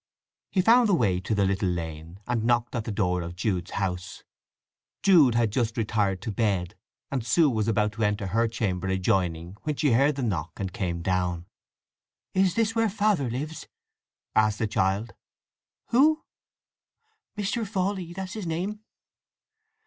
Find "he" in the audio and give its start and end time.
0.49-0.63